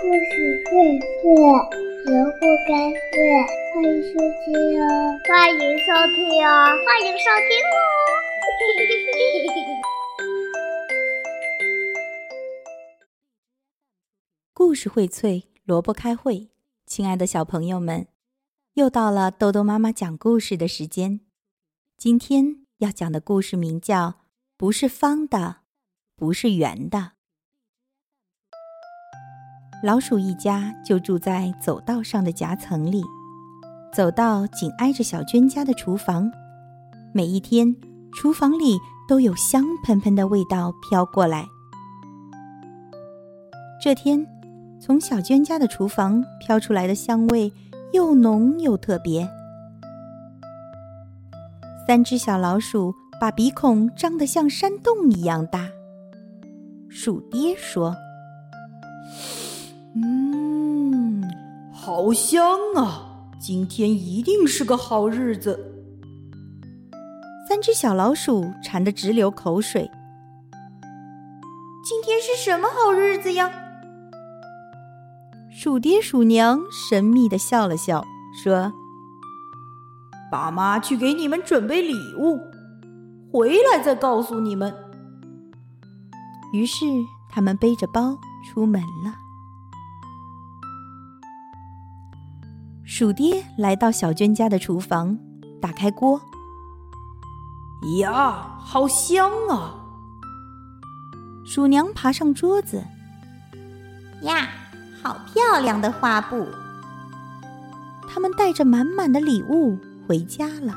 [0.00, 0.14] 故事
[0.70, 0.70] 会
[1.00, 1.28] 睡，
[2.06, 3.18] 萝卜开会，
[3.74, 4.86] 欢迎收听哦！
[5.26, 6.16] 欢迎收听
[6.46, 6.48] 哦！
[6.86, 7.76] 欢迎收听哦！
[14.54, 16.48] 故事荟萃，萝卜开会。
[16.86, 18.06] 亲爱的小朋友们，
[18.74, 21.22] 又到了豆豆妈妈讲故事的时间。
[21.96, 24.10] 今天要讲的故事名叫
[24.56, 25.62] 《不是方的，
[26.14, 26.98] 不是圆的》。
[29.80, 33.00] 老鼠一家就住在走道上的夹层里，
[33.94, 36.28] 走道紧挨着小娟家的厨房。
[37.12, 37.76] 每一天，
[38.12, 38.76] 厨房里
[39.08, 41.46] 都有香喷喷的味道飘过来。
[43.80, 44.26] 这天，
[44.80, 47.52] 从小娟家的厨房飘出来的香味
[47.92, 49.30] 又浓又特别。
[51.86, 55.68] 三只小老鼠把鼻孔张得像山洞一样大。
[56.88, 57.94] 鼠爹说。
[61.88, 62.44] 嗯，好香
[62.76, 63.02] 啊！
[63.40, 65.58] 今天一定是个好日子。
[67.48, 69.90] 三只小老鼠馋得直流口水。
[71.82, 73.50] 今天是什么好日子呀？
[75.50, 78.04] 鼠爹鼠娘神秘的笑了笑，
[78.44, 78.70] 说
[80.30, 82.38] ：“爸妈去给你们准备礼物，
[83.32, 84.74] 回来再告诉你们。”
[86.52, 86.84] 于是
[87.30, 88.14] 他们背着包
[88.46, 89.27] 出门了。
[92.98, 95.16] 鼠爹来到小娟家的厨房，
[95.62, 96.20] 打开锅。
[98.00, 99.72] 呀，好香啊！
[101.46, 102.82] 鼠娘爬上桌子。
[104.22, 104.48] 呀，
[105.00, 106.44] 好漂亮的花布！
[108.08, 110.74] 他们带着满满的礼物回家了。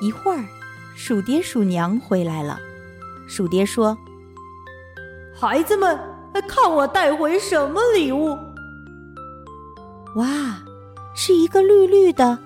[0.00, 0.44] 一会儿，
[0.96, 2.58] 鼠爹鼠娘回来了。
[3.28, 3.96] 鼠爹说
[5.32, 5.96] ：“孩子们，
[6.48, 8.36] 看我带回什么礼物！”
[10.16, 10.60] 哇，
[11.14, 12.38] 是一个绿绿的，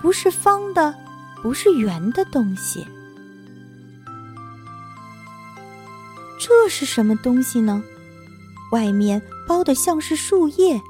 [0.00, 0.94] 不是方的，
[1.42, 2.86] 不是圆的东西。
[6.38, 7.82] 这是什么东西呢？
[8.72, 10.80] 外面包的像是树叶，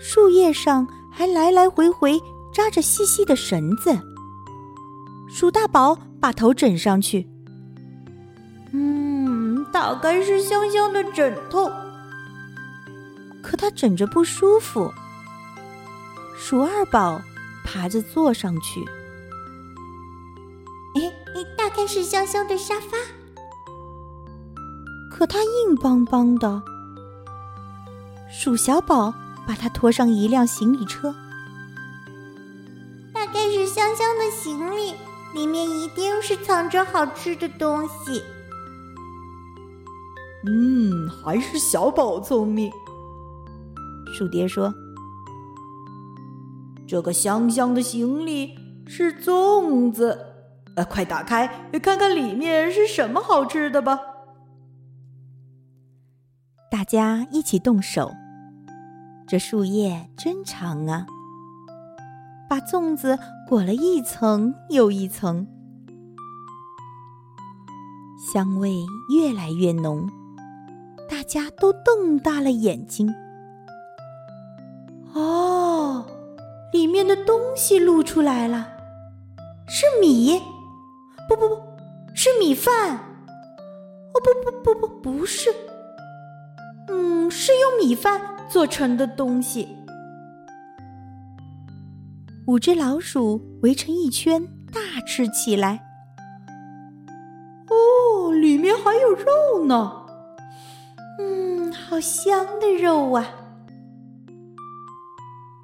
[0.00, 2.20] 树叶上还来来回回
[2.52, 3.96] 扎着细细的绳子。
[5.28, 7.26] 鼠大宝把头枕上去，
[8.72, 11.70] 嗯，大概是香香的枕头，
[13.40, 14.92] 可他枕着不舒服。
[16.44, 17.22] 鼠二宝
[17.62, 18.84] 爬着坐上去，
[20.96, 21.02] 哎
[21.36, 22.96] 哎，大概是香香的沙发，
[25.08, 26.60] 可它硬邦邦的。
[28.28, 29.14] 鼠小宝
[29.46, 31.14] 把它拖上一辆行李车，
[33.14, 34.94] 大概是香香的行李，
[35.34, 38.20] 里面一定是藏着好吃的东西。
[40.44, 42.68] 嗯，还是小宝聪明。
[44.12, 44.74] 鼠爹说。
[46.92, 48.54] 这个香香的行李
[48.86, 50.26] 是粽子，
[50.76, 53.98] 呃，快打开看看里面是什么好吃的吧！
[56.70, 58.12] 大家一起动手，
[59.26, 61.06] 这树叶真长啊！
[62.46, 65.46] 把粽子裹了一层又一层，
[68.34, 68.70] 香味
[69.18, 70.10] 越来越浓，
[71.08, 73.10] 大家都瞪大了眼睛。
[77.52, 78.66] 东西露出来了，
[79.68, 80.40] 是米？
[81.28, 81.62] 不不不，
[82.14, 82.96] 是米饭。
[82.96, 85.50] 哦不不不不，不是。
[86.88, 88.18] 嗯，是用米饭
[88.48, 89.68] 做成的东西。
[92.46, 94.42] 五只老鼠围成一圈，
[94.72, 95.78] 大吃起来。
[97.68, 100.06] 哦，里面还有肉呢。
[101.18, 103.28] 嗯，好香的肉啊！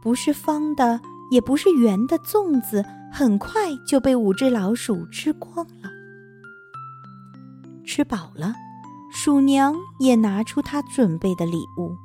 [0.02, 1.00] 不是方的，
[1.30, 5.90] 也不是圆的粽子，很快就被五只老鼠吃光了。
[7.84, 8.54] 吃饱了，
[9.10, 11.96] 鼠娘也拿出她准备的礼物。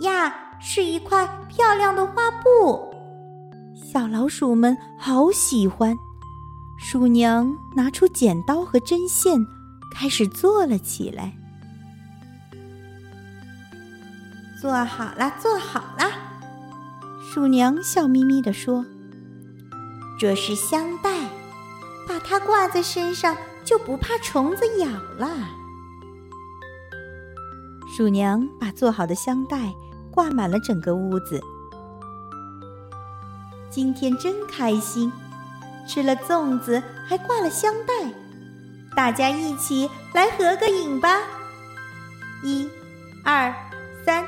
[0.00, 2.94] 呀，是一块漂亮的花布，
[3.74, 5.96] 小老鼠们好喜欢。
[6.78, 9.38] 鼠娘拿出剪刀和针线，
[9.90, 11.32] 开始做了起来。
[14.60, 16.04] 做好了，做好了。
[17.36, 18.86] 鼠娘笑眯眯地说
[20.18, 21.28] ：“这是香袋，
[22.08, 24.88] 把它挂在身上就不怕虫子咬
[25.18, 25.28] 了。”
[27.94, 29.74] 鼠娘把做好的香袋
[30.10, 31.38] 挂满了整个屋子。
[33.68, 35.12] 今天真开心，
[35.86, 38.14] 吃了粽子还挂了香袋，
[38.96, 41.20] 大家一起来合个影吧！
[42.42, 42.66] 一、
[43.22, 43.54] 二、
[44.06, 44.24] 三，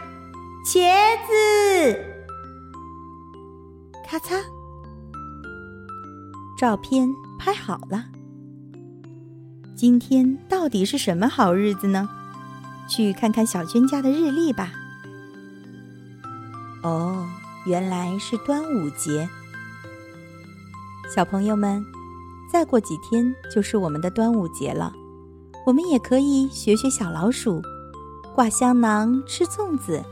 [0.62, 2.17] 茄子！
[4.10, 4.42] 咔嚓，
[6.56, 7.06] 照片
[7.38, 8.06] 拍好了。
[9.76, 12.08] 今天到底是什么好日子呢？
[12.88, 14.72] 去看看小娟家的日历吧。
[16.82, 17.26] 哦，
[17.66, 19.28] 原来是端午节。
[21.14, 21.84] 小朋友们，
[22.50, 24.90] 再过几天就是我们的端午节了，
[25.66, 27.60] 我们也可以学学小老鼠。
[28.34, 30.02] 挂香囊，吃粽子，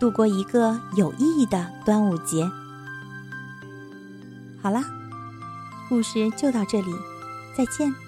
[0.00, 2.50] 度过一个有意义的端午节。
[4.62, 4.84] 好啦，
[5.88, 6.92] 故事就到这里，
[7.56, 8.05] 再见。